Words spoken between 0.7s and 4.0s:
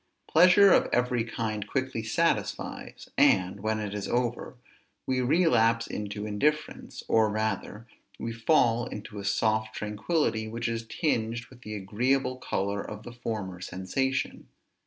of every kind quickly satisfies; and, when it